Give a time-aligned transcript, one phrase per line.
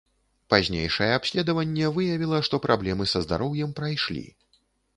[0.53, 4.27] Пазнейшае абследаванне выявіла, што праблемы са здароўем прайшлі.